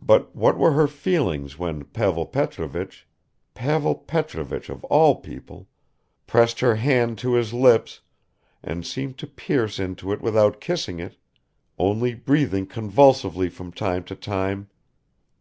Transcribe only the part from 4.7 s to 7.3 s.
all people, pressed her hand